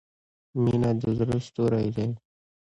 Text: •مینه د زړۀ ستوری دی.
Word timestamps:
•مینه 0.63 0.91
د 1.01 1.01
زړۀ 1.17 1.37
ستوری 1.47 1.87
دی. 1.95 2.07